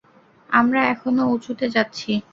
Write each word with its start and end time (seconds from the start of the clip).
আমরা 0.49 0.81
এখনো 0.85 1.23
উঁচুতে 1.27 1.65
যাচ্ছি। 1.75 2.11